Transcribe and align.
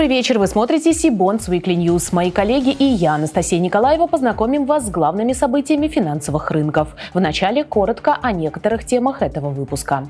Добрый 0.00 0.16
вечер. 0.16 0.38
Вы 0.38 0.46
смотрите 0.46 0.94
Сибонс 0.94 1.46
Weekly 1.50 1.76
News. 1.76 2.08
Мои 2.12 2.30
коллеги 2.30 2.70
и 2.70 2.84
я, 2.84 3.16
Анастасия 3.16 3.58
Николаева, 3.58 4.06
познакомим 4.06 4.64
вас 4.64 4.86
с 4.86 4.90
главными 4.90 5.34
событиями 5.34 5.88
финансовых 5.88 6.50
рынков. 6.50 6.96
Вначале 7.12 7.64
коротко 7.64 8.16
о 8.22 8.32
некоторых 8.32 8.86
темах 8.86 9.20
этого 9.20 9.50
выпуска. 9.50 10.08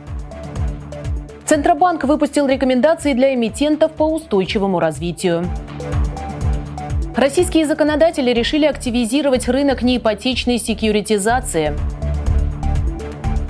Центробанк 1.44 2.04
выпустил 2.04 2.46
рекомендации 2.46 3.14
для 3.14 3.34
эмитентов 3.34 3.90
по 3.90 4.04
устойчивому 4.04 4.78
развитию. 4.78 5.44
Российские 7.16 7.66
законодатели 7.66 8.30
решили 8.30 8.66
активизировать 8.66 9.48
рынок 9.48 9.82
неипотечной 9.82 10.58
секьюритизации. 10.58 11.76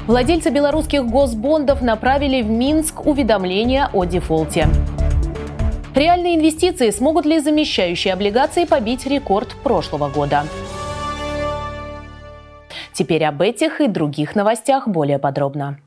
Владельцы 0.06 0.48
белорусских 0.48 1.04
госбондов 1.04 1.82
направили 1.82 2.40
в 2.40 2.48
Минск 2.48 3.06
уведомление 3.06 3.90
о 3.92 4.06
дефолте. 4.06 4.68
Реальные 6.00 6.36
инвестиции 6.36 6.88
смогут 6.88 7.26
ли 7.26 7.40
замещающие 7.40 8.14
облигации 8.14 8.64
побить 8.64 9.04
рекорд 9.04 9.54
прошлого 9.62 10.08
года? 10.08 10.44
Теперь 12.94 13.22
об 13.26 13.42
этих 13.42 13.82
и 13.82 13.86
других 13.86 14.34
новостях 14.34 14.88
более 14.88 15.18
подробно. 15.18 15.78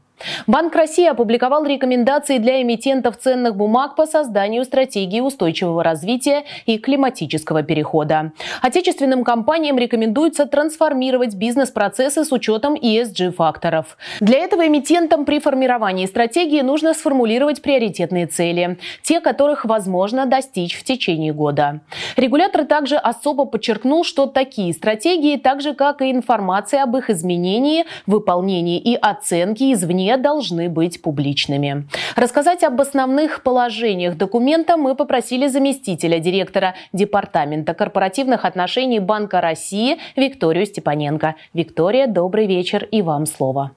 Банк 0.48 0.76
России 0.76 1.06
опубликовал 1.06 1.66
рекомендации 1.66 2.38
для 2.38 2.62
эмитентов 2.62 3.18
ценных 3.18 3.56
бумаг 3.56 3.96
по 3.96 4.06
созданию 4.06 4.64
стратегии 4.66 5.20
устойчивого 5.20 5.84
развития 5.84 6.44
и 6.66 6.78
климатического 6.78 7.64
перехода. 7.64 8.32
Отечественным 8.62 9.24
компаниям 9.24 9.78
рекомендуется 9.78 10.46
трансформировать 10.46 11.36
бизнес-процессы 11.36 12.26
с 12.26 12.32
учетом 12.32 12.76
ESG-факторов. 12.76 13.98
Для 14.20 14.40
этого 14.40 14.68
эмитентам 14.68 15.26
при 15.26 15.40
формировании 15.40 16.06
стратегии 16.06 16.62
нужно 16.62 16.94
сформулировать 16.94 17.62
приоритетные 17.62 18.28
цели, 18.28 18.78
те, 19.02 19.20
которых 19.20 19.66
возможно 19.66 20.26
достичь 20.26 20.78
в 20.78 20.84
течение 20.84 21.34
года. 21.34 21.82
Регулятор 22.16 22.66
также 22.66 22.96
особо 22.96 23.46
подчеркнул, 23.46 24.04
что 24.04 24.26
такие 24.26 24.74
стратегии, 24.74 25.38
так 25.38 25.62
же 25.62 25.74
как 25.74 26.02
и 26.02 26.12
информация 26.12 26.84
об 26.84 26.96
их 26.98 27.10
изменении, 27.10 27.86
выполнении 28.06 28.80
и 28.80 28.96
оценке 28.96 29.74
извне 29.74 30.13
должны 30.18 30.70
быть 30.70 31.02
публичными. 31.02 31.88
Рассказать 32.16 32.64
об 32.64 32.80
основных 32.80 33.44
положениях 33.44 34.18
документа 34.18 34.78
мы 34.78 34.96
попросили 34.96 35.48
заместителя 35.48 36.20
директора 36.20 36.76
Департамента 36.94 37.74
корпоративных 37.74 38.46
отношений 38.46 39.00
Банка 39.00 39.42
России 39.42 39.98
Викторию 40.16 40.66
Степаненко. 40.66 41.36
Виктория, 41.54 42.08
добрый 42.08 42.48
вечер 42.48 42.88
и 42.92 43.02
вам 43.02 43.26
слово. 43.26 43.72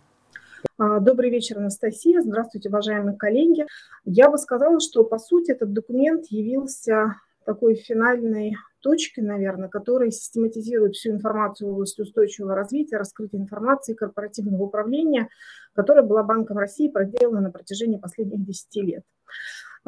А, 0.78 1.00
добрый 1.00 1.30
вечер, 1.30 1.58
Анастасия. 1.58 2.20
Здравствуйте, 2.20 2.68
уважаемые 2.68 3.16
коллеги. 3.16 3.64
Я 4.04 4.30
бы 4.30 4.36
сказала, 4.36 4.78
что, 4.80 5.04
по 5.04 5.18
сути, 5.18 5.52
этот 5.52 5.72
документ 5.72 6.26
явился 6.28 7.16
такой 7.46 7.76
финальной 7.76 8.56
точкой, 8.80 9.20
наверное, 9.20 9.68
которая 9.68 10.10
систематизирует 10.10 10.94
всю 10.94 11.10
информацию 11.10 11.68
в 11.68 11.72
области 11.72 12.02
устойчивого 12.02 12.54
развития, 12.54 12.98
раскрытия 12.98 13.40
информации, 13.40 13.94
корпоративного 13.94 14.64
управления, 14.64 15.28
которая 15.74 16.04
была 16.04 16.22
Банком 16.22 16.58
России 16.58 16.88
проделана 16.88 17.40
на 17.40 17.50
протяжении 17.50 17.98
последних 17.98 18.44
10 18.44 18.76
лет. 18.82 19.02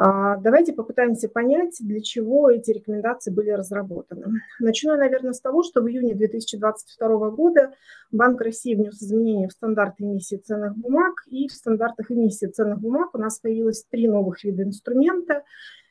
А, 0.00 0.36
давайте 0.36 0.72
попытаемся 0.72 1.28
понять, 1.28 1.76
для 1.80 2.00
чего 2.00 2.48
эти 2.50 2.70
рекомендации 2.70 3.32
были 3.32 3.50
разработаны. 3.50 4.26
Начну, 4.60 4.96
наверное, 4.96 5.32
с 5.32 5.40
того, 5.40 5.64
что 5.64 5.82
в 5.82 5.88
июне 5.88 6.14
2022 6.14 7.30
года 7.30 7.72
Банк 8.12 8.40
России 8.40 8.76
внес 8.76 9.02
изменения 9.02 9.48
в 9.48 9.52
стандарты 9.52 10.04
эмиссии 10.04 10.36
ценных 10.36 10.76
бумаг, 10.76 11.24
и 11.26 11.48
в 11.48 11.52
стандартах 11.52 12.12
эмиссии 12.12 12.46
ценных 12.46 12.78
бумаг 12.78 13.12
у 13.14 13.18
нас 13.18 13.40
появилось 13.40 13.84
три 13.90 14.06
новых 14.06 14.44
вида 14.44 14.62
инструмента. 14.62 15.42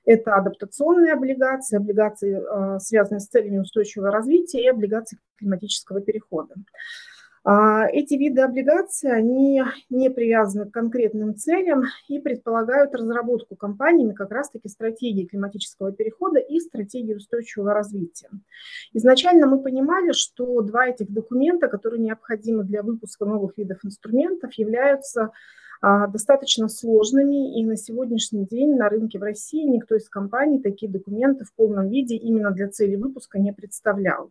Это 0.07 0.35
адаптационные 0.35 1.12
облигации, 1.12 1.75
облигации, 1.75 2.41
а, 2.50 2.79
связанные 2.79 3.19
с 3.19 3.28
целями 3.28 3.57
устойчивого 3.57 4.09
развития 4.09 4.63
и 4.63 4.69
облигации 4.69 5.19
климатического 5.38 6.00
перехода. 6.00 6.56
А, 7.44 7.88
эти 7.88 8.13
виды 8.13 8.41
облигаций, 8.41 9.12
они 9.12 9.62
не 9.90 10.09
привязаны 10.09 10.69
к 10.69 10.73
конкретным 10.73 11.35
целям 11.35 11.84
и 12.07 12.19
предполагают 12.19 12.95
разработку 12.95 13.57
компаниями 13.57 14.13
как 14.13 14.31
раз-таки 14.31 14.69
стратегии 14.69 15.25
климатического 15.25 15.91
перехода 15.91 16.39
и 16.39 16.62
стратегии 16.62 17.13
устойчивого 17.13 17.74
развития. 17.74 18.29
Изначально 18.94 19.45
мы 19.45 19.62
понимали, 19.62 20.13
что 20.13 20.62
два 20.62 20.88
этих 20.88 21.12
документа, 21.12 21.68
которые 21.68 22.01
необходимы 22.01 22.63
для 22.63 22.81
выпуска 22.81 23.25
новых 23.25 23.57
видов 23.57 23.79
инструментов, 23.84 24.53
являются 24.53 25.31
достаточно 25.81 26.69
сложными, 26.69 27.59
и 27.59 27.65
на 27.65 27.77
сегодняшний 27.77 28.45
день 28.45 28.75
на 28.75 28.89
рынке 28.89 29.19
в 29.19 29.23
России 29.23 29.63
никто 29.63 29.95
из 29.95 30.09
компаний 30.09 30.61
такие 30.61 30.91
документы 30.91 31.45
в 31.45 31.53
полном 31.53 31.89
виде 31.89 32.15
именно 32.15 32.51
для 32.51 32.69
цели 32.69 32.95
выпуска 32.95 33.39
не 33.39 33.53
представлял. 33.53 34.29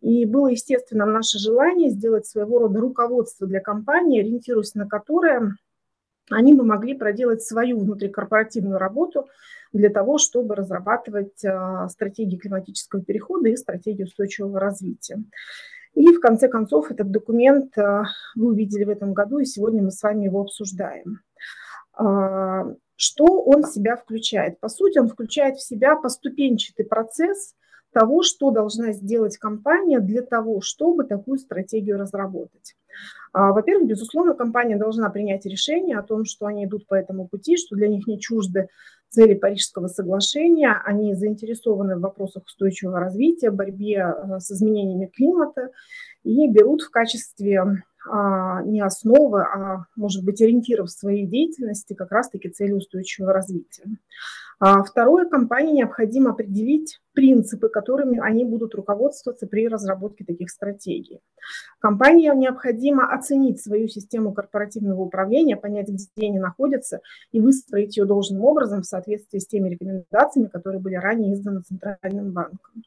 И 0.00 0.26
было, 0.26 0.48
естественно, 0.48 1.06
наше 1.06 1.38
желание 1.38 1.90
сделать 1.90 2.26
своего 2.26 2.58
рода 2.58 2.80
руководство 2.80 3.46
для 3.46 3.60
компании, 3.60 4.20
ориентируясь 4.20 4.74
на 4.74 4.88
которое 4.88 5.56
они 6.30 6.54
бы 6.54 6.64
могли 6.64 6.94
проделать 6.94 7.42
свою 7.42 7.80
внутрикорпоративную 7.80 8.78
работу 8.78 9.28
для 9.72 9.90
того, 9.90 10.18
чтобы 10.18 10.54
разрабатывать 10.54 11.44
а, 11.44 11.88
стратегии 11.88 12.36
климатического 12.36 13.02
перехода 13.02 13.48
и 13.48 13.56
стратегию 13.56 14.06
устойчивого 14.06 14.60
развития. 14.60 15.22
И 15.94 16.06
в 16.06 16.20
конце 16.20 16.48
концов 16.48 16.90
этот 16.90 17.10
документ 17.10 17.74
вы 17.76 18.46
увидели 18.46 18.84
в 18.84 18.90
этом 18.90 19.12
году, 19.12 19.38
и 19.38 19.44
сегодня 19.44 19.82
мы 19.82 19.90
с 19.90 20.02
вами 20.02 20.24
его 20.24 20.40
обсуждаем. 20.40 21.20
А, 21.94 22.64
что 22.96 23.24
он 23.24 23.62
в 23.62 23.68
себя 23.68 23.96
включает? 23.96 24.60
По 24.60 24.68
сути, 24.68 24.98
он 24.98 25.08
включает 25.08 25.56
в 25.56 25.66
себя 25.66 25.96
поступенчатый 25.96 26.86
процесс 26.86 27.54
того, 27.92 28.22
что 28.22 28.50
должна 28.50 28.92
сделать 28.92 29.36
компания 29.36 30.00
для 30.00 30.22
того, 30.22 30.60
чтобы 30.62 31.04
такую 31.04 31.38
стратегию 31.38 31.98
разработать. 31.98 32.74
А, 33.32 33.52
во-первых, 33.52 33.88
безусловно, 33.88 34.34
компания 34.34 34.76
должна 34.76 35.10
принять 35.10 35.44
решение 35.46 35.98
о 35.98 36.02
том, 36.02 36.24
что 36.24 36.46
они 36.46 36.64
идут 36.64 36.86
по 36.86 36.94
этому 36.94 37.28
пути, 37.28 37.56
что 37.56 37.76
для 37.76 37.88
них 37.88 38.06
не 38.06 38.18
чужды 38.18 38.68
цели 39.12 39.34
Парижского 39.34 39.88
соглашения, 39.88 40.80
они 40.84 41.14
заинтересованы 41.14 41.96
в 41.96 42.00
вопросах 42.00 42.44
устойчивого 42.46 42.98
развития, 42.98 43.50
борьбе 43.50 43.98
э, 43.98 44.40
с 44.40 44.50
изменениями 44.50 45.06
климата 45.06 45.68
и 46.24 46.48
берут 46.48 46.82
в 46.82 46.90
качестве 46.90 47.84
а, 48.08 48.62
не 48.62 48.80
основы, 48.80 49.42
а, 49.42 49.84
может 49.96 50.24
быть, 50.24 50.40
ориентиров 50.40 50.90
своей 50.90 51.26
деятельности 51.26 51.94
как 51.94 52.10
раз-таки 52.10 52.48
цели 52.48 52.72
устойчивого 52.72 53.32
развития. 53.32 53.84
А 54.64 54.84
второе, 54.84 55.28
компании 55.28 55.72
необходимо 55.72 56.30
определить 56.30 57.00
принципы, 57.14 57.68
которыми 57.68 58.20
они 58.20 58.44
будут 58.44 58.76
руководствоваться 58.76 59.48
при 59.48 59.66
разработке 59.66 60.24
таких 60.24 60.50
стратегий. 60.50 61.18
Компании 61.80 62.30
необходимо 62.32 63.12
оценить 63.12 63.60
свою 63.60 63.88
систему 63.88 64.32
корпоративного 64.32 65.02
управления, 65.02 65.56
понять, 65.56 65.88
где 65.88 66.28
они 66.28 66.38
находятся, 66.38 67.00
и 67.32 67.40
выстроить 67.40 67.96
ее 67.96 68.04
должным 68.04 68.44
образом 68.44 68.82
в 68.82 68.86
соответствии 68.86 69.40
с 69.40 69.48
теми 69.48 69.68
рекомендациями, 69.68 70.46
которые 70.46 70.80
были 70.80 70.94
ранее 70.94 71.34
изданы 71.34 71.62
Центральным 71.62 72.30
банком. 72.30 72.84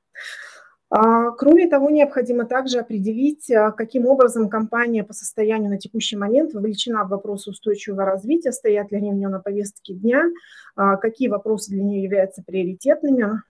А, 0.98 1.32
кроме 1.32 1.68
того, 1.68 1.90
необходимо 1.90 2.46
также 2.46 2.80
определить, 2.80 3.52
а, 3.52 3.72
каким 3.72 4.06
образом 4.06 4.48
компания 4.48 5.04
по 5.04 5.12
состоянию 5.12 5.70
на 5.70 5.78
текущий 5.78 6.16
момент 6.16 6.54
вовлечена 6.54 7.04
в 7.04 7.10
вопросы 7.10 7.50
устойчивого 7.50 8.06
развития, 8.06 8.54
стоят 8.54 8.94
ли 8.94 9.00
они 9.00 9.12
у 9.12 9.14
нее 9.14 9.28
на 9.28 9.42
повестке 9.42 9.94
дня, 9.94 10.24
а, 10.78 10.96
какие 10.96 11.28
вопросы 11.28 11.72
для 11.72 11.84
нее 11.84 12.02
являются 12.02 12.44
приоритетными, 12.48 13.42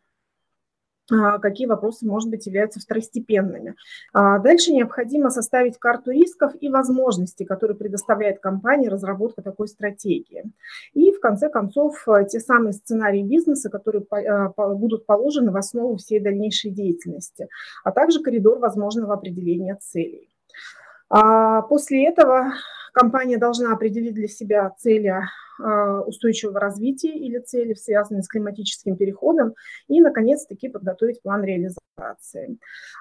какие 1.08 1.68
вопросы, 1.68 2.06
может 2.06 2.30
быть, 2.30 2.46
являются 2.46 2.80
второстепенными. 2.80 3.76
А, 4.14 4.40
дальше 4.40 4.72
необходимо 4.72 5.30
составить 5.30 5.78
карту 5.78 6.12
рисков 6.12 6.54
и 6.60 6.70
возможностей, 6.70 7.46
которые 7.46 7.78
предоставляет 7.78 8.40
компания 8.40 8.90
разработка 8.90 9.42
такой 9.42 9.68
стратегии. 9.68 10.46
И, 10.94 11.12
в 11.12 11.20
конце 11.20 11.50
концов, 11.50 12.08
э, 12.08 12.26
те 12.30 12.40
самые 12.40 12.74
сценарии 12.74 13.24
бизнеса, 13.24 13.70
которые 13.70 14.04
э, 14.04 14.50
будут 14.74 15.06
положены 15.06 15.52
в 15.52 15.58
основу 15.58 15.98
всей 15.98 16.20
дальнейшей 16.20 16.72
деятельности, 16.72 17.48
а 17.84 17.92
также 17.92 18.22
коридор 18.22 18.60
возможного 18.60 19.14
определения 19.14 19.76
целей. 19.76 20.30
А, 21.10 21.62
после 21.64 22.08
этого 22.08 22.54
компания 22.96 23.38
должна 23.38 23.74
определить 23.74 24.16
для 24.16 24.28
себя 24.28 24.74
цели 24.80 25.14
а, 25.62 26.02
устойчивого 26.02 26.60
развития 26.60 27.14
или 27.14 27.40
цели, 27.40 27.74
связанные 27.74 28.24
с 28.24 28.28
климатическим 28.28 28.96
переходом, 28.96 29.54
и, 29.88 30.02
наконец-таки, 30.02 30.70
подготовить 30.70 31.22
план 31.22 31.44
реализации. 31.44 32.58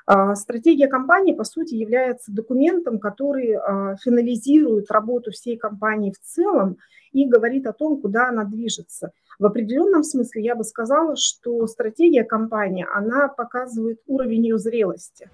А, 0.07 0.35
стратегия 0.35 0.89
компании, 0.89 1.33
по 1.33 1.45
сути, 1.45 1.75
является 1.75 2.33
документом, 2.33 2.99
который 2.99 3.57
финализирует 4.05 4.91
работу 4.91 5.31
всей 5.31 5.57
компании 5.57 6.13
в 6.13 6.21
целом 6.21 6.77
и 7.13 7.27
говорит 7.27 7.67
о 7.67 7.73
том, 7.73 8.01
куда 8.01 8.29
она 8.29 8.45
движется. 8.45 9.13
В 9.39 9.47
определенном 9.47 10.03
смысле 10.03 10.43
я 10.43 10.55
бы 10.55 10.65
сказала, 10.65 11.17
что 11.17 11.67
стратегия 11.67 12.25
компании, 12.25 12.87
она 12.93 13.29
показывает 13.29 14.01
уровень 14.07 14.45
ее 14.45 14.59
зрелости. 14.59 15.29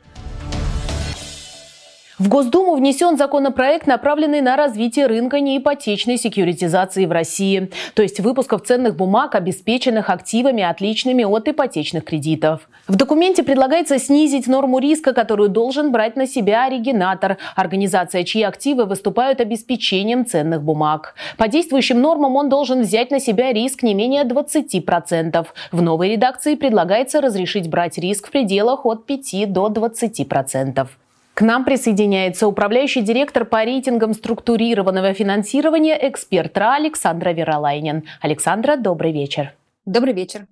В 2.20 2.28
Госдуму 2.28 2.74
внесен 2.74 3.16
законопроект, 3.16 3.86
направленный 3.86 4.42
на 4.42 4.54
развитие 4.54 5.06
рынка 5.06 5.40
неипотечной 5.40 6.18
секьюритизации 6.18 7.06
в 7.06 7.12
России, 7.12 7.70
то 7.94 8.02
есть 8.02 8.20
выпусков 8.20 8.62
ценных 8.62 8.94
бумаг, 8.94 9.34
обеспеченных 9.34 10.10
активами, 10.10 10.62
отличными 10.62 11.24
от 11.24 11.48
ипотечных 11.48 12.04
кредитов. 12.04 12.68
В 12.86 12.96
документе 12.96 13.42
предлагается 13.42 13.98
снизить 13.98 14.48
норму 14.48 14.80
риска, 14.80 15.14
которую 15.14 15.48
должен 15.48 15.92
брать 15.92 16.16
на 16.16 16.26
себя 16.26 16.66
оригинатор, 16.66 17.38
организация, 17.56 18.22
чьи 18.24 18.42
активы 18.42 18.84
выступают 18.84 19.40
обеспечением 19.40 20.26
ценных 20.26 20.62
бумаг. 20.62 21.14
По 21.38 21.48
действующим 21.48 22.02
нормам 22.02 22.36
он 22.36 22.50
должен 22.50 22.82
взять 22.82 23.10
на 23.10 23.18
себя 23.18 23.50
риск 23.54 23.82
не 23.82 23.94
менее 23.94 24.24
20%. 24.24 25.46
В 25.72 25.80
новой 25.80 26.10
редакции 26.10 26.54
предлагается 26.54 27.22
разрешить 27.22 27.70
брать 27.70 27.96
риск 27.96 28.26
в 28.26 28.30
пределах 28.30 28.84
от 28.84 29.06
5 29.06 29.50
до 29.50 29.68
20%. 29.68 30.86
К 31.34 31.42
нам 31.42 31.64
присоединяется 31.64 32.46
управляющий 32.46 33.02
директор 33.02 33.44
по 33.44 33.64
рейтингам 33.64 34.12
структурированного 34.12 35.14
финансирования 35.14 35.98
эксперт 36.08 36.56
РА 36.58 36.76
Александра 36.76 37.30
Веролайнин. 37.30 38.04
Александра, 38.20 38.76
добрый 38.76 39.12
вечер. 39.12 39.54
Добрый 39.86 40.12
вечер. 40.12 40.46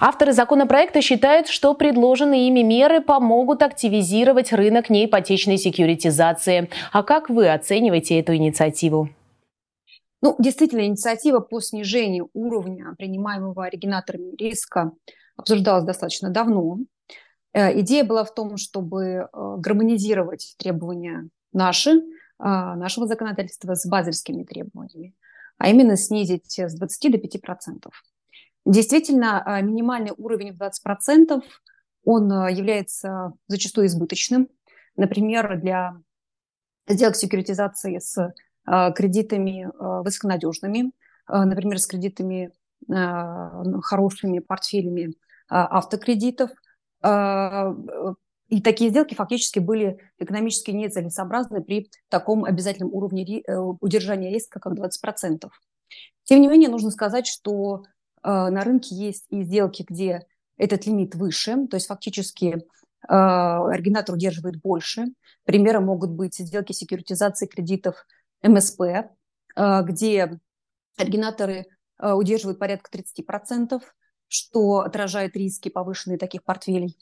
Авторы 0.00 0.32
законопроекта 0.32 1.00
считают, 1.00 1.48
что 1.48 1.74
предложенные 1.74 2.48
ими 2.48 2.60
меры 2.60 3.00
помогут 3.00 3.62
активизировать 3.62 4.52
рынок 4.52 4.90
неипотечной 4.90 5.58
секьюритизации. 5.58 6.68
А 6.92 7.02
как 7.02 7.30
вы 7.30 7.48
оцениваете 7.48 8.18
эту 8.18 8.34
инициативу? 8.34 9.10
Ну, 10.22 10.36
действительно, 10.38 10.86
инициатива 10.86 11.40
по 11.40 11.60
снижению 11.60 12.28
уровня 12.34 12.94
принимаемого 12.98 13.64
оригинаторами 13.64 14.34
риска 14.36 14.92
обсуждалась 15.36 15.84
достаточно 15.84 16.30
давно. 16.30 16.78
Э, 17.52 17.78
идея 17.80 18.04
была 18.04 18.24
в 18.24 18.34
том, 18.34 18.56
чтобы 18.56 19.04
э, 19.04 19.26
гармонизировать 19.58 20.54
требования 20.58 21.28
наши, 21.52 22.02
а, 22.38 22.74
нашего 22.76 23.06
законодательства 23.06 23.74
с 23.74 23.86
базельскими 23.86 24.44
требованиями, 24.44 25.14
а 25.58 25.68
именно 25.68 25.96
снизить 25.96 26.58
с 26.58 26.74
20 26.74 27.12
до 27.12 27.18
5 27.18 27.42
процентов. 27.42 28.02
Действительно, 28.64 29.42
а, 29.44 29.60
минимальный 29.60 30.12
уровень 30.16 30.52
в 30.52 30.56
20 30.56 30.82
процентов, 30.82 31.44
он 32.04 32.32
э, 32.32 32.52
является 32.52 33.32
зачастую 33.46 33.88
избыточным. 33.88 34.48
Например, 34.96 35.58
для 35.60 36.00
сделок 36.88 37.16
секьюритизации 37.16 37.98
с 37.98 38.32
кредитами 38.94 39.68
высоконадежными, 39.78 40.92
например, 41.28 41.78
с 41.78 41.86
кредитами 41.86 42.52
хорошими 43.82 44.38
портфелями 44.40 45.14
автокредитов– 45.48 46.50
а, 46.60 46.69
и 47.02 48.60
такие 48.60 48.90
сделки 48.90 49.14
фактически 49.14 49.60
были 49.60 49.98
экономически 50.18 50.72
нецелесообразны 50.72 51.62
при 51.62 51.88
таком 52.08 52.44
обязательном 52.44 52.92
уровне 52.92 53.42
э, 53.42 53.56
удержания 53.56 54.30
риска, 54.30 54.58
как 54.58 54.74
20%. 54.74 55.48
Тем 56.24 56.40
не 56.40 56.48
менее, 56.48 56.68
нужно 56.68 56.90
сказать, 56.90 57.28
что 57.28 57.84
а, 58.22 58.50
на 58.50 58.62
рынке 58.62 58.94
есть 58.94 59.26
и 59.30 59.42
сделки, 59.42 59.84
где 59.88 60.26
этот 60.56 60.84
лимит 60.86 61.14
выше, 61.14 61.66
то 61.68 61.76
есть 61.76 61.86
фактически 61.86 62.64
а, 63.08 63.68
оригинатор 63.68 64.14
удерживает 64.14 64.60
больше. 64.60 65.06
Примером 65.44 65.86
могут 65.86 66.10
быть 66.10 66.36
сделки 66.36 66.72
секьюритизации 66.72 67.46
кредитов 67.46 68.04
МСП, 68.42 68.82
где 69.56 70.38
оригинаторы 70.96 71.66
удерживают 71.98 72.58
порядка 72.58 72.90
30%, 72.96 73.80
что 74.30 74.78
отражает 74.78 75.36
риски 75.36 75.68
повышенные 75.68 76.18
таких 76.18 76.44
портфелей. 76.44 76.96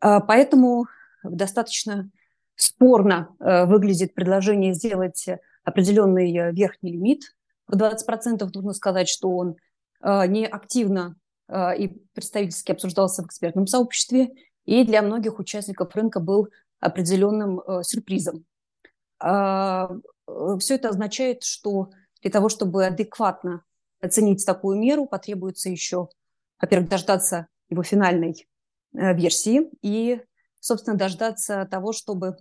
А, 0.00 0.20
поэтому 0.20 0.86
достаточно 1.22 2.10
спорно 2.56 3.34
э, 3.38 3.66
выглядит 3.66 4.14
предложение 4.14 4.74
сделать 4.74 5.26
определенный 5.62 6.36
э, 6.36 6.52
верхний 6.52 6.92
лимит. 6.92 7.36
В 7.68 7.76
20% 7.76 8.48
нужно 8.52 8.72
сказать, 8.72 9.08
что 9.08 9.30
он 9.30 9.56
э, 10.02 10.26
не 10.26 10.46
активно 10.46 11.16
и 11.78 11.96
представительски 12.12 12.72
обсуждался 12.72 13.22
в 13.22 13.26
экспертном 13.26 13.68
сообществе, 13.68 14.30
и 14.64 14.84
для 14.84 15.00
многих 15.00 15.38
участников 15.38 15.94
рынка 15.94 16.18
был 16.18 16.48
определенным 16.80 17.60
сюрпризом. 17.84 18.44
А, 19.20 19.90
Все 20.58 20.74
это 20.74 20.88
означает, 20.88 21.44
что 21.44 21.90
для 22.20 22.32
того, 22.32 22.48
чтобы 22.48 22.84
адекватно 22.84 23.62
оценить 24.00 24.44
такую 24.44 24.76
меру, 24.76 25.06
потребуется 25.06 25.70
еще 25.70 26.08
во-первых, 26.60 26.88
дождаться 26.88 27.48
его 27.68 27.82
финальной 27.82 28.46
э, 28.94 29.14
версии 29.14 29.70
и, 29.82 30.20
собственно, 30.60 30.96
дождаться 30.96 31.66
того, 31.70 31.92
чтобы 31.92 32.36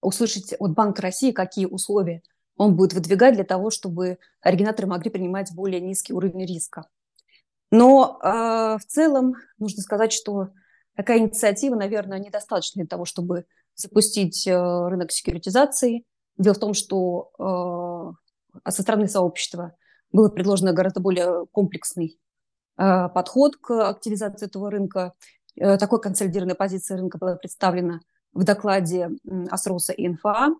услышать 0.00 0.54
от 0.58 0.72
Банка 0.74 1.02
России, 1.02 1.32
какие 1.32 1.66
условия 1.66 2.22
он 2.58 2.76
будет 2.76 2.92
выдвигать 2.92 3.34
для 3.34 3.44
того, 3.44 3.70
чтобы 3.70 4.18
оригинаторы 4.40 4.88
могли 4.88 5.10
принимать 5.10 5.54
более 5.54 5.80
низкий 5.80 6.12
уровень 6.12 6.44
риска. 6.44 6.86
Но 7.70 8.18
э, 8.22 8.26
в 8.78 8.84
целом 8.86 9.34
нужно 9.58 9.82
сказать, 9.82 10.12
что 10.12 10.48
такая 10.96 11.18
инициатива, 11.18 11.76
наверное, 11.76 12.18
недостаточна 12.18 12.82
для 12.82 12.88
того, 12.88 13.04
чтобы 13.04 13.46
запустить 13.74 14.46
э, 14.46 14.52
рынок 14.88 15.12
секьюритизации. 15.12 16.04
Дело 16.36 16.54
в 16.54 16.58
том, 16.58 16.74
что 16.74 17.30
э, 18.64 18.70
со 18.70 18.82
стороны 18.82 19.06
сообщества 19.06 19.76
было 20.10 20.28
предложено 20.28 20.72
гораздо 20.72 21.00
более 21.00 21.46
комплексный 21.52 22.18
подход 22.78 23.56
к 23.56 23.88
активизации 23.88 24.46
этого 24.46 24.70
рынка. 24.70 25.14
Э, 25.56 25.76
такой 25.76 26.00
консолидированной 26.00 26.54
позиции 26.54 26.94
рынка 26.94 27.18
была 27.18 27.36
представлена 27.36 28.00
в 28.32 28.44
докладе 28.44 29.10
ОСРОСа 29.50 29.92
и 29.92 30.08
НФА. 30.08 30.54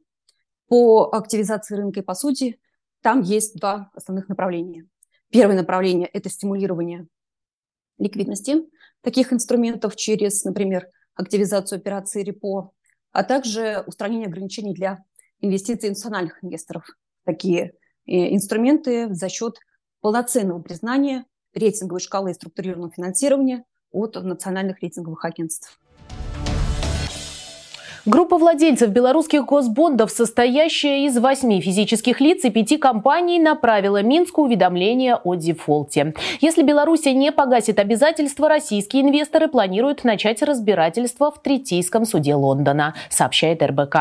По 0.69 1.11
активизации 1.13 1.77
рынка 1.77 2.01
и 2.01 2.03
по 2.03 2.15
сути 2.15 2.61
там 3.01 3.23
есть 3.23 3.57
два 3.57 3.91
основных 3.95 4.29
направления. 4.29 4.87
Первое 5.31 5.57
направление– 5.57 6.09
это 6.13 6.29
стимулирование 6.29 7.07
ликвидности 7.99 8.67
таких 9.03 9.33
инструментов 9.33 9.97
через, 9.97 10.45
например, 10.45 10.89
активизацию 11.15 11.79
операций 11.79 12.23
репо, 12.23 12.73
а 13.13 13.25
также 13.25 13.83
устранение 13.87 14.27
ограничений 14.27 14.75
для 14.75 15.05
инвестиций 15.41 15.91
институциональных 15.91 16.43
инвесторов. 16.43 16.85
Такие 17.25 17.73
э, 18.07 18.35
инструменты 18.35 19.13
за 19.15 19.29
счет 19.29 19.59
полноценного 20.01 20.61
признания 20.63 21.25
рейтинговой 21.55 22.01
шкалы 22.01 22.31
и 22.31 22.35
структурированного 22.35 22.93
финансирования 22.93 23.65
от 23.91 24.17
национальных 24.17 24.83
рейтинговых 24.83 25.25
агентств. 25.25 25.81
Группа 28.09 28.39
владельцев 28.39 28.89
белорусских 28.89 29.45
госбондов, 29.45 30.11
состоящая 30.11 31.05
из 31.05 31.19
восьми 31.19 31.61
физических 31.61 32.23
лиц 32.23 32.43
и 32.43 32.49
пяти 32.49 32.79
компаний, 32.79 33.39
направила 33.39 34.01
Минску 34.03 34.45
уведомление 34.45 35.17
о 35.17 35.35
дефолте. 35.35 36.15
Если 36.41 36.63
Беларусь 36.63 37.05
не 37.05 37.31
погасит 37.33 37.79
обязательства, 37.79 38.49
российские 38.49 39.03
инвесторы 39.03 39.47
планируют 39.47 40.05
начать 40.05 40.41
разбирательство 40.41 41.31
в 41.31 41.43
Третейском 41.43 42.07
суде 42.07 42.35
Лондона, 42.35 42.95
сообщает 43.11 43.63
РБК. 43.63 43.97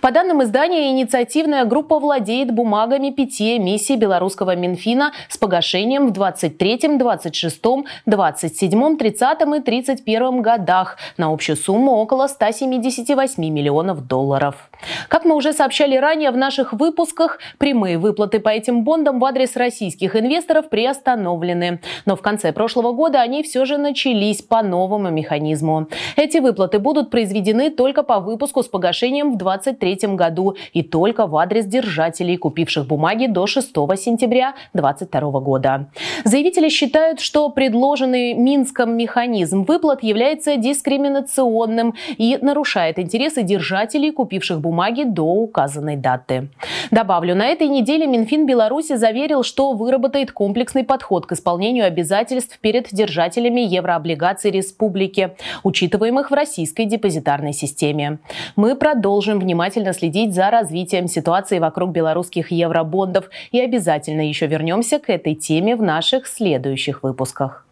По 0.00 0.12
данным 0.12 0.44
издания, 0.44 0.92
инициативная 0.92 1.64
группа 1.64 1.98
владеет 1.98 2.52
бумагами 2.52 3.10
пяти 3.10 3.56
эмиссий 3.56 3.96
белорусского 3.96 4.54
Минфина 4.54 5.10
с 5.28 5.36
погашением 5.36 6.06
в 6.06 6.12
23, 6.12 6.96
26, 6.96 7.62
27, 8.06 8.96
30 8.98 9.38
и 9.56 9.60
31 9.62 10.42
годах 10.42 10.96
на 11.16 11.32
общую 11.32 11.56
сумму 11.56 11.96
около 11.96 12.28
178 12.28 13.47
миллионов 13.50 14.06
долларов. 14.06 14.70
Как 15.08 15.24
мы 15.24 15.34
уже 15.34 15.52
сообщали 15.52 15.96
ранее 15.96 16.30
в 16.30 16.36
наших 16.36 16.72
выпусках, 16.72 17.38
прямые 17.58 17.98
выплаты 17.98 18.40
по 18.40 18.48
этим 18.48 18.84
бондам 18.84 19.18
в 19.18 19.24
адрес 19.24 19.56
российских 19.56 20.16
инвесторов 20.16 20.68
приостановлены. 20.68 21.80
Но 22.06 22.16
в 22.16 22.22
конце 22.22 22.52
прошлого 22.52 22.92
года 22.92 23.20
они 23.20 23.42
все 23.42 23.64
же 23.64 23.78
начались 23.78 24.42
по 24.42 24.62
новому 24.62 25.10
механизму. 25.10 25.88
Эти 26.16 26.38
выплаты 26.38 26.78
будут 26.78 27.10
произведены 27.10 27.70
только 27.70 28.02
по 28.02 28.20
выпуску 28.20 28.62
с 28.62 28.68
погашением 28.68 29.32
в 29.32 29.38
2023 29.38 30.14
году 30.14 30.56
и 30.72 30.82
только 30.82 31.26
в 31.26 31.36
адрес 31.36 31.66
держателей, 31.66 32.36
купивших 32.36 32.86
бумаги 32.86 33.26
до 33.26 33.46
6 33.46 33.68
сентября 33.68 34.54
2022 34.74 35.40
года. 35.40 35.86
Заявители 36.24 36.68
считают, 36.68 37.20
что 37.20 37.48
предложенный 37.48 38.34
Минском 38.34 38.96
механизм 38.96 39.64
выплат 39.64 40.02
является 40.02 40.56
дискриминационным 40.56 41.94
и 42.16 42.38
нарушает 42.40 42.98
интересы 42.98 43.37
держателей, 43.42 44.12
купивших 44.12 44.60
бумаги 44.60 45.04
до 45.04 45.22
указанной 45.22 45.96
даты. 45.96 46.48
Добавлю, 46.90 47.34
на 47.34 47.46
этой 47.46 47.68
неделе 47.68 48.06
Минфин 48.06 48.46
Беларуси 48.46 48.96
заверил, 48.96 49.42
что 49.42 49.72
выработает 49.72 50.32
комплексный 50.32 50.84
подход 50.84 51.26
к 51.26 51.32
исполнению 51.32 51.86
обязательств 51.86 52.58
перед 52.58 52.88
держателями 52.92 53.60
еврооблигаций 53.60 54.50
республики, 54.50 55.36
учитываемых 55.62 56.30
в 56.30 56.34
российской 56.34 56.86
депозитарной 56.86 57.52
системе. 57.52 58.18
Мы 58.56 58.74
продолжим 58.74 59.38
внимательно 59.38 59.92
следить 59.92 60.34
за 60.34 60.50
развитием 60.50 61.08
ситуации 61.08 61.58
вокруг 61.58 61.90
белорусских 61.90 62.50
евробондов 62.50 63.30
и 63.52 63.60
обязательно 63.60 64.26
еще 64.26 64.46
вернемся 64.46 64.98
к 64.98 65.10
этой 65.10 65.34
теме 65.34 65.76
в 65.76 65.82
наших 65.82 66.26
следующих 66.26 67.02
выпусках. 67.02 67.67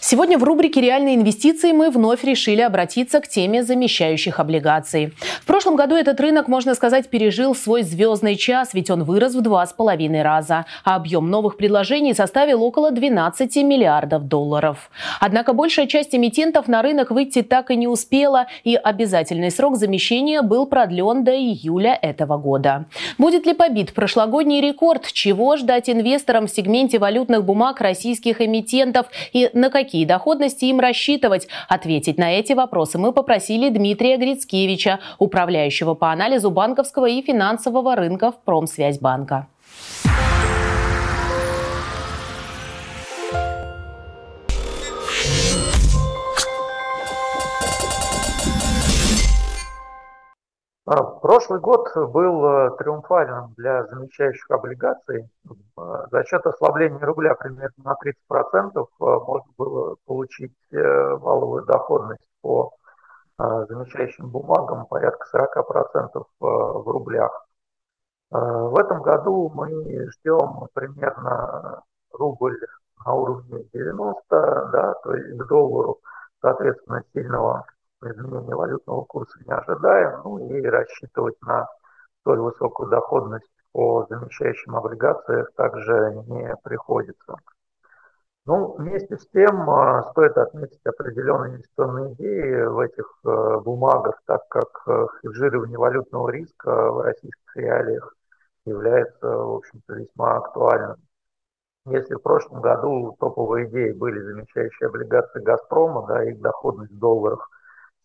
Сегодня 0.00 0.38
в 0.38 0.44
рубрике 0.44 0.80
«Реальные 0.80 1.16
инвестиции» 1.16 1.72
мы 1.72 1.90
вновь 1.90 2.22
решили 2.22 2.60
обратиться 2.60 3.20
к 3.20 3.28
теме 3.28 3.64
замещающих 3.64 4.38
облигаций. 4.38 5.12
В 5.40 5.46
прошлом 5.46 5.74
году 5.74 5.96
этот 5.96 6.20
рынок, 6.20 6.48
можно 6.48 6.74
сказать, 6.74 7.08
пережил 7.08 7.54
свой 7.54 7.82
звездный 7.82 8.36
час, 8.36 8.72
ведь 8.72 8.90
он 8.90 9.04
вырос 9.04 9.34
в 9.34 9.40
два 9.40 9.66
с 9.66 9.72
половиной 9.72 10.22
раза, 10.22 10.66
а 10.84 10.96
объем 10.96 11.28
новых 11.30 11.56
предложений 11.56 12.14
составил 12.14 12.62
около 12.62 12.90
12 12.92 13.56
миллиардов 13.56 14.28
долларов. 14.28 14.90
Однако 15.18 15.54
большая 15.54 15.86
часть 15.86 16.14
эмитентов 16.14 16.68
на 16.68 16.82
рынок 16.82 17.10
выйти 17.10 17.42
так 17.42 17.70
и 17.70 17.76
не 17.76 17.88
успела, 17.88 18.46
и 18.64 18.76
обязательный 18.76 19.50
срок 19.50 19.76
замещения 19.76 20.42
был 20.42 20.66
продлен 20.66 21.24
до 21.24 21.32
июля 21.32 21.98
этого 22.00 22.36
года. 22.38 22.84
Будет 23.18 23.46
ли 23.46 23.54
побит 23.54 23.92
прошлогодний 23.92 24.60
рекорд? 24.60 25.10
Чего 25.10 25.56
ждать 25.56 25.90
инвесторам 25.90 26.46
в 26.46 26.50
сегменте 26.50 26.98
валютных 26.98 27.44
бумаг 27.44 27.80
российских 27.80 28.40
эмитентов 28.40 29.06
и 29.32 29.50
на 29.52 29.70
какие 29.70 29.85
какие 29.86 30.04
доходности 30.04 30.64
им 30.64 30.80
рассчитывать? 30.80 31.46
Ответить 31.68 32.18
на 32.18 32.32
эти 32.32 32.54
вопросы 32.54 32.98
мы 32.98 33.12
попросили 33.12 33.68
Дмитрия 33.68 34.16
Грицкевича, 34.16 34.98
управляющего 35.18 35.94
по 35.94 36.10
анализу 36.10 36.50
банковского 36.50 37.06
и 37.06 37.22
финансового 37.22 37.94
рынков 37.94 38.34
Промсвязьбанка. 38.44 39.46
Прошлый 50.86 51.58
год 51.58 51.88
был 51.96 52.44
э, 52.44 52.76
триумфальным 52.78 53.54
для 53.56 53.84
замещающих 53.86 54.48
облигаций. 54.50 55.28
Э, 55.76 56.06
за 56.12 56.24
счет 56.24 56.46
ослабления 56.46 57.00
рубля 57.00 57.34
примерно 57.34 57.74
на 57.78 57.96
30% 58.30 58.70
э, 58.76 58.84
можно 59.00 59.52
было 59.58 59.96
получить 60.06 60.54
валовую 60.70 61.64
доходность 61.64 62.28
по 62.40 62.72
замещающим 63.38 64.30
бумагам 64.30 64.86
порядка 64.86 65.26
40% 65.34 66.24
в 66.40 66.90
рублях. 66.90 67.46
В 68.30 68.78
этом 68.78 69.02
году 69.02 69.50
мы 69.54 69.68
ждем 70.10 70.68
примерно 70.72 71.82
рубль 72.12 72.58
на 73.04 73.12
уровне 73.12 73.64
90, 73.74 74.22
да, 74.72 74.94
то 75.02 75.14
есть 75.14 75.38
к 75.38 75.46
доллару, 75.48 76.00
соответственно, 76.40 77.02
сильного 77.12 77.66
курса 79.06 79.38
не 79.46 79.52
ожидаем, 79.52 80.20
ну 80.24 80.38
и 80.50 80.62
рассчитывать 80.66 81.40
на 81.42 81.66
столь 82.20 82.40
высокую 82.40 82.90
доходность 82.90 83.50
по 83.72 84.06
замещающим 84.08 84.74
облигациям 84.74 85.46
также 85.56 86.24
не 86.26 86.54
приходится. 86.62 87.36
Ну, 88.46 88.76
вместе 88.78 89.16
с 89.16 89.26
тем 89.28 89.68
а, 89.68 90.04
стоит 90.12 90.38
отметить 90.38 90.80
определенные 90.86 91.54
инвестиционные 91.54 92.14
идеи 92.14 92.64
в 92.66 92.78
этих 92.78 93.04
э, 93.24 93.58
бумагах, 93.58 94.20
так 94.24 94.46
как 94.48 94.68
э, 94.86 95.06
хеджирование 95.20 95.76
валютного 95.76 96.28
риска 96.28 96.92
в 96.92 97.00
российских 97.00 97.56
реалиях 97.56 98.14
является, 98.64 99.26
в 99.26 99.56
общем-то, 99.56 99.94
весьма 99.94 100.36
актуальным. 100.36 100.96
Если 101.86 102.14
в 102.14 102.20
прошлом 102.20 102.60
году 102.60 103.16
топовые 103.18 103.68
идеи 103.68 103.90
были 103.92 104.20
замещающие 104.20 104.88
облигации 104.88 105.42
«Газпрома», 105.42 106.06
да, 106.06 106.24
их 106.24 106.40
доходность 106.40 106.92
в 106.92 106.98
долларах 106.98 107.48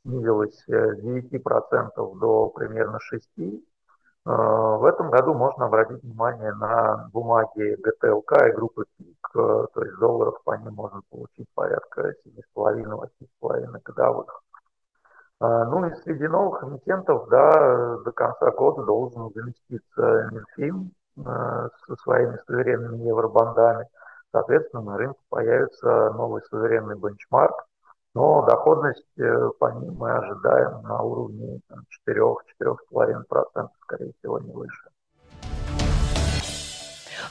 снизилась 0.03 0.63
э, 0.67 0.96
с 0.96 1.00
9% 1.00 2.20
до 2.20 2.50
примерно 2.50 2.98
6%. 2.98 3.62
Э, 4.24 4.29
в 4.31 4.86
этом 4.86 5.10
году 5.10 5.34
можно 5.34 5.65
обратить 5.65 6.03
внимание 6.03 6.53
на 6.53 7.10
бумаги 7.13 7.75
ГТЛК 7.81 8.48
и 8.48 8.51
группы 8.51 8.86
ПИК, 8.98 9.29
э, 9.36 9.65
то 9.74 9.84
есть 9.84 9.98
долларов 9.98 10.41
по 10.43 10.55
ним 10.58 10.74
можно 10.74 11.01
получить 11.10 11.48
порядка 11.53 12.13
7,5-8,5 12.55 13.81
годовых. 13.84 14.41
Ну 15.43 15.88
и 15.88 15.96
среди 16.03 16.27
новых 16.27 16.63
эмитентов 16.63 17.27
да, 17.29 17.98
до 18.05 18.12
конца 18.12 18.51
года 18.51 18.84
должен 18.84 19.31
заместиться 19.34 20.29
Минфин 20.31 20.91
со 21.15 21.96
своими 22.03 22.38
суверенными 22.46 23.08
евробандами. 23.08 23.88
Соответственно, 24.31 24.84
на 24.84 24.98
рынке 24.98 25.20
появится 25.29 26.12
новый 26.12 26.43
суверенный 26.43 26.96
бенчмарк, 26.96 27.65
но 28.13 28.45
доходность 28.45 29.17
э, 29.17 29.49
по 29.59 29.71
ним 29.71 29.95
мы 29.95 30.11
ожидаем 30.11 30.81
на 30.83 31.01
уровне 31.01 31.61
4-4,5%, 32.07 33.69
скорее 33.81 34.13
всего, 34.19 34.39
не 34.39 34.51
выше. 34.51 34.90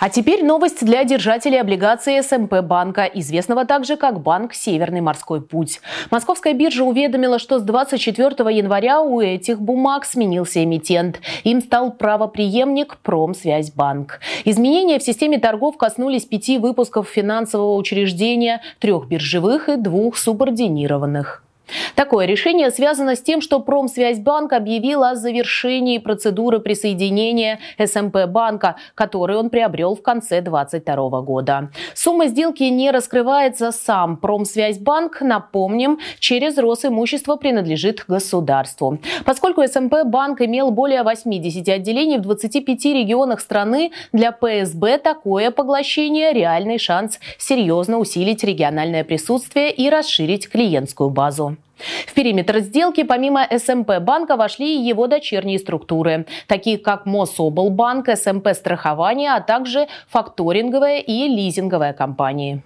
А 0.01 0.09
теперь 0.09 0.43
новость 0.43 0.83
для 0.83 1.05
держателей 1.05 1.61
облигаций 1.61 2.23
СМП 2.23 2.63
банка, 2.63 3.05
известного 3.05 3.67
также 3.67 3.99
как 3.99 4.23
Банк 4.23 4.55
Северный 4.55 5.03
морской 5.03 5.43
путь. 5.43 5.83
Московская 6.11 6.55
биржа 6.55 6.85
уведомила, 6.85 7.39
что 7.39 7.59
с 7.59 7.63
24 7.63 8.29
января 8.57 9.03
у 9.03 9.21
этих 9.21 9.61
бумаг 9.61 10.07
сменился 10.07 10.65
эмитент. 10.65 11.21
Им 11.45 11.61
стал 11.61 11.93
правоприемник 11.93 12.97
Промсвязьбанк. 13.03 14.21
Изменения 14.47 14.99
в 14.99 15.03
системе 15.03 15.39
торгов 15.39 15.77
коснулись 15.77 16.25
пяти 16.25 16.57
выпусков 16.57 17.07
финансового 17.07 17.77
учреждения, 17.77 18.63
трех 18.79 19.07
биржевых 19.07 19.69
и 19.69 19.77
двух 19.77 20.17
субординированных. 20.17 21.45
Такое 21.95 22.27
решение 22.27 22.71
связано 22.71 23.17
с 23.17 23.23
тем, 23.23 23.41
что 23.41 23.61
Промсвязьбанк 23.61 24.53
объявил 24.53 25.05
о 25.05 25.15
завершении 25.15 25.99
процедуры 25.99 26.61
присоединения 26.61 27.59
СМП 27.79 28.27
банка, 28.27 28.77
который 28.95 29.37
он 29.37 29.51
приобрел 29.51 29.95
в 29.95 30.03
конце 30.03 30.41
2022 30.41 31.21
года. 31.23 31.71
Сумма 31.95 32.27
сделки 32.27 32.63
не 32.65 32.91
раскрывается 32.91 33.73
сам 33.73 34.17
Промсвязьбанк, 34.17 35.21
напомним, 35.21 35.99
через 36.19 36.59
Росимущество 36.59 37.37
принадлежит 37.37 38.05
государству. 38.07 38.99
Поскольку 39.25 39.67
СМП 39.67 40.05
банк 40.05 40.41
имел 40.41 40.71
более 40.71 41.03
80 41.03 41.69
отделений 41.69 42.19
в 42.19 42.23
25 42.23 42.85
регионах 42.87 43.41
страны, 43.41 43.93
для 44.13 44.33
ПСБ 44.33 44.99
такое 44.99 45.51
поглощение– 45.51 46.33
реальный 46.35 46.79
шанс 46.79 47.19
серьезно 47.39 47.99
усилить 47.99 48.45
региональное 48.45 49.05
присутствие 49.05 49.73
и 49.73 49.91
расширить 49.91 50.49
клиентскую 50.49 51.11
базу. 51.11 51.57
В 52.07 52.15
периметр 52.15 52.59
сделки 52.59 53.05
помимо 53.05 53.47
СМП 53.51 54.01
банка 54.01 54.37
вошли 54.37 54.77
и 54.77 54.87
его 54.87 55.07
дочерние 55.07 55.59
структуры, 55.59 56.27
такие 56.47 56.79
как 56.79 57.07
Мособлбанк, 57.07 58.09
СМП 58.15 58.49
страхование, 58.55 59.33
а 59.33 59.41
также 59.41 59.89
факторинговая 60.09 60.99
и 60.99 61.29
лизинговая 61.29 61.93
компании. 61.93 62.63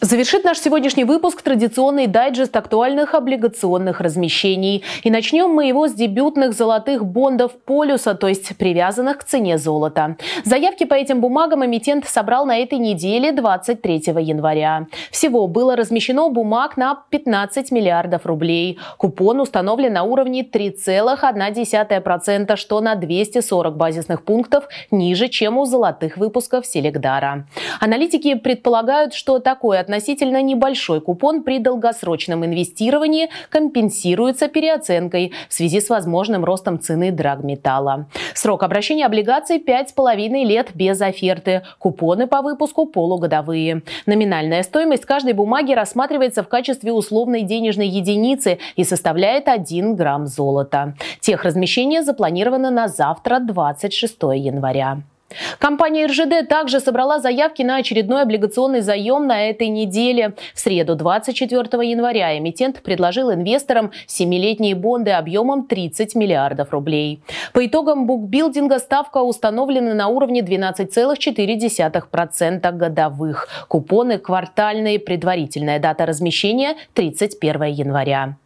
Завершит 0.00 0.44
наш 0.44 0.60
сегодняшний 0.60 1.02
выпуск 1.02 1.42
традиционный 1.42 2.06
дайджест 2.06 2.54
актуальных 2.54 3.16
облигационных 3.16 4.00
размещений. 4.00 4.84
И 5.02 5.10
начнем 5.10 5.50
мы 5.50 5.66
его 5.66 5.88
с 5.88 5.92
дебютных 5.92 6.52
золотых 6.52 7.04
бондов 7.04 7.54
полюса, 7.54 8.14
то 8.14 8.28
есть 8.28 8.56
привязанных 8.56 9.18
к 9.18 9.24
цене 9.24 9.58
золота. 9.58 10.16
Заявки 10.44 10.84
по 10.84 10.94
этим 10.94 11.20
бумагам 11.20 11.66
эмитент 11.66 12.06
собрал 12.06 12.46
на 12.46 12.58
этой 12.58 12.78
неделе 12.78 13.32
23 13.32 14.02
января. 14.20 14.86
Всего 15.10 15.48
было 15.48 15.74
размещено 15.74 16.30
бумаг 16.30 16.76
на 16.76 17.02
15 17.10 17.72
миллиардов 17.72 18.24
рублей. 18.24 18.78
Купон 18.98 19.40
установлен 19.40 19.94
на 19.94 20.04
уровне 20.04 20.44
3,1%, 20.44 22.54
что 22.54 22.80
на 22.80 22.94
240 22.94 23.76
базисных 23.76 24.22
пунктов 24.22 24.68
ниже, 24.92 25.26
чем 25.26 25.58
у 25.58 25.64
золотых 25.64 26.18
выпусков 26.18 26.66
Селегдара. 26.66 27.48
Аналитики 27.80 28.34
предполагают, 28.34 29.12
что 29.12 29.40
такое 29.40 29.87
относительно 29.88 30.42
небольшой 30.42 31.00
купон 31.00 31.42
при 31.42 31.58
долгосрочном 31.58 32.44
инвестировании 32.44 33.30
компенсируется 33.48 34.48
переоценкой 34.48 35.32
в 35.48 35.54
связи 35.54 35.80
с 35.80 35.88
возможным 35.88 36.44
ростом 36.44 36.78
цены 36.78 37.10
драгметалла. 37.10 38.06
Срок 38.34 38.64
обращения 38.64 39.06
облигаций 39.06 39.58
5,5 39.58 40.44
лет 40.44 40.68
без 40.74 41.00
оферты. 41.00 41.62
Купоны 41.78 42.26
по 42.26 42.42
выпуску 42.42 42.84
полугодовые. 42.84 43.82
Номинальная 44.04 44.62
стоимость 44.62 45.06
каждой 45.06 45.32
бумаги 45.32 45.72
рассматривается 45.72 46.42
в 46.42 46.48
качестве 46.48 46.92
условной 46.92 47.42
денежной 47.42 47.88
единицы 47.88 48.58
и 48.76 48.84
составляет 48.84 49.48
1 49.48 49.96
грамм 49.96 50.26
золота. 50.26 50.94
Тех 51.20 51.44
размещение 51.44 52.02
запланировано 52.02 52.70
на 52.70 52.88
завтра, 52.88 53.38
26 53.40 54.18
января. 54.34 54.98
Компания 55.58 56.06
РЖД 56.06 56.48
также 56.48 56.80
собрала 56.80 57.18
заявки 57.18 57.60
на 57.62 57.76
очередной 57.76 58.22
облигационный 58.22 58.80
заем 58.80 59.26
на 59.26 59.48
этой 59.48 59.68
неделе. 59.68 60.32
В 60.54 60.60
среду 60.60 60.96
24 60.96 61.90
января 61.90 62.38
эмитент 62.38 62.82
предложил 62.82 63.30
инвесторам 63.32 63.92
семилетние 64.06 64.74
бонды 64.74 65.10
объемом 65.10 65.66
30 65.66 66.14
миллиардов 66.14 66.72
рублей. 66.72 67.20
По 67.52 67.66
итогам 67.66 68.06
букбилдинга 68.06 68.78
ставка 68.78 69.18
установлена 69.18 69.92
на 69.94 70.08
уровне 70.08 70.40
12,4% 70.40 72.72
годовых. 72.72 73.48
Купоны 73.68 74.18
квартальные, 74.18 74.98
предварительная 74.98 75.78
дата 75.78 76.06
размещения 76.06 76.76
31 76.94 77.64
января. 77.64 78.38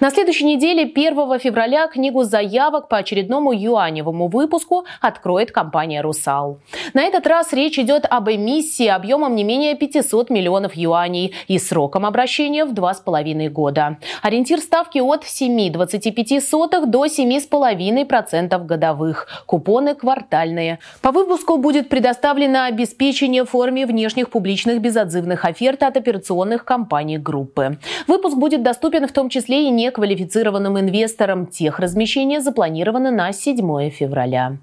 На 0.00 0.10
следующей 0.10 0.44
неделе, 0.44 0.84
1 0.84 1.38
февраля, 1.38 1.86
книгу 1.86 2.24
заявок 2.24 2.88
по 2.88 2.96
очередному 2.96 3.52
юаневому 3.52 4.28
выпуску 4.28 4.84
откроет 5.00 5.52
компания 5.52 6.00
«Русал». 6.00 6.58
На 6.94 7.02
этот 7.02 7.26
раз 7.26 7.52
речь 7.52 7.78
идет 7.78 8.06
об 8.08 8.30
эмиссии 8.30 8.86
объемом 8.86 9.34
не 9.34 9.44
менее 9.44 9.74
500 9.74 10.30
миллионов 10.30 10.74
юаней 10.74 11.34
и 11.46 11.58
сроком 11.58 12.06
обращения 12.06 12.64
в 12.64 12.72
2,5 12.72 13.48
года. 13.50 13.98
Ориентир 14.22 14.60
ставки 14.60 14.98
от 14.98 15.24
7,25 15.24 16.86
до 16.86 17.04
7,5% 17.04 18.64
годовых. 18.64 19.28
Купоны 19.46 19.94
квартальные. 19.94 20.78
По 21.02 21.12
выпуску 21.12 21.58
будет 21.58 21.88
предоставлено 21.88 22.64
обеспечение 22.64 23.44
в 23.44 23.50
форме 23.50 23.86
внешних 23.86 24.30
публичных 24.30 24.80
безотзывных 24.80 25.44
оферт 25.44 25.82
от 25.82 25.96
операционных 25.96 26.64
компаний 26.64 27.18
группы. 27.18 27.78
Выпуск 28.06 28.36
будет 28.36 28.62
доступен 28.62 29.06
в 29.06 29.12
том 29.12 29.28
числе 29.28 29.59
и 29.66 29.70
неквалифицированным 29.70 30.78
инвесторам. 30.78 31.46
Тех 31.46 31.78
размещение 31.78 32.40
запланировано 32.40 33.10
на 33.10 33.32
7 33.32 33.90
февраля. 33.90 34.58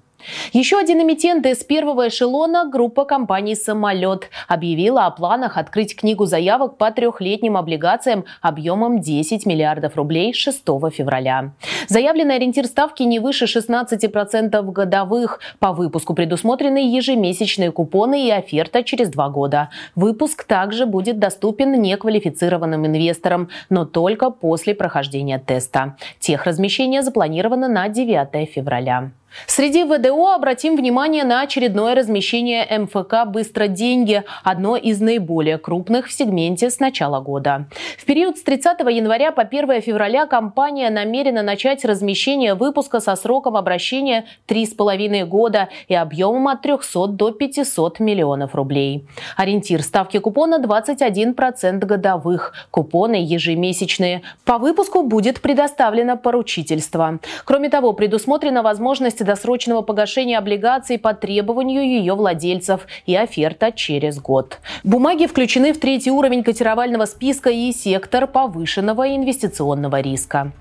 Еще 0.52 0.78
один 0.78 1.00
эмитент 1.02 1.46
из 1.46 1.62
первого 1.64 2.08
эшелона, 2.08 2.68
группа 2.68 3.04
компаний 3.04 3.54
«Самолет», 3.54 4.30
объявила 4.48 5.06
о 5.06 5.10
планах 5.10 5.56
открыть 5.56 5.94
книгу 5.94 6.26
заявок 6.26 6.76
по 6.76 6.90
трехлетним 6.90 7.56
облигациям 7.56 8.24
объемом 8.40 9.00
10 9.00 9.46
миллиардов 9.46 9.96
рублей 9.96 10.32
6 10.32 10.62
февраля. 10.92 11.52
Заявленный 11.88 12.36
ориентир 12.36 12.66
ставки 12.66 13.02
не 13.02 13.18
выше 13.18 13.44
16% 13.44 14.62
годовых. 14.72 15.40
По 15.58 15.72
выпуску 15.72 16.14
предусмотрены 16.14 16.78
ежемесячные 16.78 17.70
купоны 17.70 18.26
и 18.26 18.30
оферта 18.30 18.82
через 18.82 19.10
два 19.10 19.28
года. 19.28 19.70
Выпуск 19.94 20.44
также 20.44 20.86
будет 20.86 21.18
доступен 21.18 21.80
неквалифицированным 21.80 22.86
инвесторам, 22.86 23.48
но 23.70 23.84
только 23.84 24.30
после 24.30 24.74
прохождения 24.74 25.38
теста. 25.38 25.96
Техразмещение 26.18 27.02
запланировано 27.02 27.68
на 27.68 27.88
9 27.88 28.48
февраля. 28.50 29.10
Среди 29.46 29.84
ВДО 29.84 30.32
обратим 30.32 30.76
внимание 30.76 31.24
на 31.24 31.42
очередное 31.42 31.94
размещение 31.94 32.66
МФК 32.78 33.26
«Быстро 33.26 33.66
деньги», 33.66 34.24
одно 34.42 34.76
из 34.76 35.00
наиболее 35.00 35.58
крупных 35.58 36.08
в 36.08 36.12
сегменте 36.12 36.70
с 36.70 36.80
начала 36.80 37.20
года. 37.20 37.66
В 37.98 38.04
период 38.04 38.38
с 38.38 38.42
30 38.42 38.80
января 38.80 39.32
по 39.32 39.42
1 39.42 39.82
февраля 39.82 40.26
компания 40.26 40.90
намерена 40.90 41.42
начать 41.42 41.84
размещение 41.84 42.54
выпуска 42.54 43.00
со 43.00 43.16
сроком 43.16 43.56
обращения 43.56 44.26
3,5 44.48 45.24
года 45.24 45.68
и 45.88 45.94
объемом 45.94 46.48
от 46.48 46.62
300 46.62 47.06
до 47.08 47.30
500 47.30 48.00
миллионов 48.00 48.54
рублей. 48.54 49.06
Ориентир 49.36 49.82
ставки 49.82 50.18
купона 50.18 50.58
21% 50.58 51.84
годовых. 51.84 52.54
Купоны 52.70 53.16
ежемесячные. 53.16 54.22
По 54.44 54.58
выпуску 54.58 55.02
будет 55.02 55.40
предоставлено 55.40 56.16
поручительство. 56.16 57.18
Кроме 57.44 57.68
того, 57.68 57.92
предусмотрена 57.92 58.62
возможность 58.62 59.17
возможность 59.18 59.38
досрочного 59.38 59.82
погашения 59.82 60.38
облигаций 60.38 60.98
по 60.98 61.14
требованию 61.14 61.82
ее 61.82 62.14
владельцев 62.14 62.86
и 63.06 63.16
оферта 63.16 63.72
через 63.72 64.20
год. 64.20 64.58
Бумаги 64.84 65.26
включены 65.26 65.72
в 65.72 65.78
третий 65.78 66.10
уровень 66.10 66.42
котировального 66.42 67.06
списка 67.06 67.50
и 67.50 67.72
сектор 67.72 68.26
повышенного 68.26 69.14
инвестиционного 69.14 70.00
риска. 70.00 70.52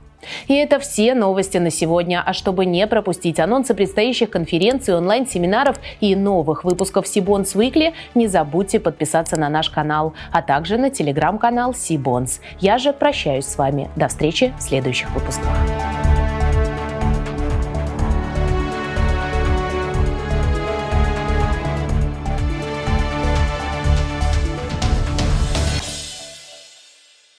И 0.47 0.53
это 0.55 0.79
все 0.79 1.13
новости 1.13 1.57
на 1.59 1.69
сегодня. 1.69 2.23
А 2.25 2.33
чтобы 2.33 2.65
не 2.65 2.87
пропустить 2.87 3.39
анонсы 3.39 3.73
предстоящих 3.73 4.29
конференций, 4.29 4.95
онлайн-семинаров 4.95 5.79
и 6.01 6.15
новых 6.15 6.63
выпусков 6.63 7.07
Сибонс 7.07 7.55
Weekly, 7.55 7.93
не 8.15 8.27
забудьте 8.27 8.79
подписаться 8.79 9.39
на 9.39 9.49
наш 9.49 9.69
канал, 9.69 10.13
а 10.31 10.41
также 10.41 10.77
на 10.77 10.89
телеграм-канал 10.89 11.73
Сибонс. 11.73 12.41
Я 12.59 12.77
же 12.77 12.93
прощаюсь 12.93 13.45
с 13.45 13.57
вами. 13.57 13.89
До 13.95 14.07
встречи 14.07 14.53
в 14.57 14.61
следующих 14.61 15.13
выпусках. 15.13 15.55